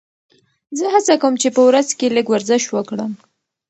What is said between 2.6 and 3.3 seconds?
وکړم.